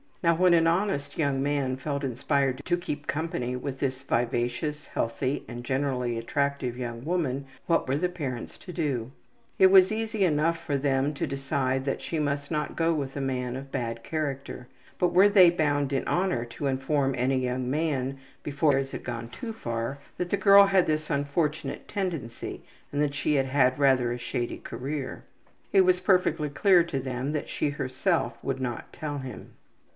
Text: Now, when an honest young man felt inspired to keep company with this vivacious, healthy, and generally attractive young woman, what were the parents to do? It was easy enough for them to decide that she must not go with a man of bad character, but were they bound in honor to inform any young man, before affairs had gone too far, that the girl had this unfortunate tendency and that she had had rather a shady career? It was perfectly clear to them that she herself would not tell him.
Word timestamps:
Now, 0.23 0.35
when 0.35 0.53
an 0.55 0.65
honest 0.67 1.17
young 1.17 1.41
man 1.43 1.77
felt 1.77 2.03
inspired 2.03 2.63
to 2.65 2.77
keep 2.77 3.05
company 3.07 3.55
with 3.55 3.79
this 3.79 4.01
vivacious, 4.03 4.87
healthy, 4.87 5.43
and 5.47 5.63
generally 5.63 6.17
attractive 6.17 6.75
young 6.77 7.05
woman, 7.05 7.45
what 7.67 7.87
were 7.87 7.97
the 7.97 8.09
parents 8.09 8.57
to 8.59 8.73
do? 8.73 9.11
It 9.59 9.67
was 9.67 9.91
easy 9.91 10.23
enough 10.23 10.59
for 10.63 10.77
them 10.77 11.13
to 11.15 11.27
decide 11.27 11.85
that 11.85 12.01
she 12.01 12.17
must 12.19 12.49
not 12.51 12.75
go 12.75 12.93
with 12.93 13.15
a 13.15 13.21
man 13.21 13.55
of 13.55 13.71
bad 13.71 14.03
character, 14.03 14.67
but 14.99 15.09
were 15.13 15.29
they 15.29 15.49
bound 15.49 15.91
in 15.93 16.07
honor 16.07 16.45
to 16.45 16.67
inform 16.67 17.13
any 17.15 17.37
young 17.43 17.69
man, 17.69 18.17
before 18.43 18.71
affairs 18.71 18.91
had 18.91 19.03
gone 19.03 19.29
too 19.29 19.53
far, 19.53 19.99
that 20.17 20.29
the 20.29 20.37
girl 20.37 20.67
had 20.67 20.85
this 20.87 21.09
unfortunate 21.09 21.87
tendency 21.87 22.63
and 22.91 23.01
that 23.01 23.15
she 23.15 23.35
had 23.35 23.47
had 23.47 23.77
rather 23.79 24.11
a 24.11 24.19
shady 24.19 24.57
career? 24.57 25.23
It 25.71 25.81
was 25.81 25.99
perfectly 25.99 26.49
clear 26.49 26.83
to 26.85 26.99
them 26.99 27.31
that 27.33 27.49
she 27.49 27.69
herself 27.69 28.37
would 28.43 28.59
not 28.61 28.93
tell 28.93 29.19
him. 29.19 29.53